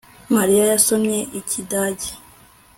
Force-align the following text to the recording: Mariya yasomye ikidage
Mariya 0.35 0.63
yasomye 0.71 1.19
ikidage 1.39 2.09